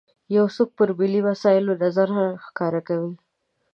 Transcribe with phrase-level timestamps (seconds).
[0.35, 2.09] یو څوک پر ملي مسایلو نظر
[2.45, 3.13] ښکاره کوي.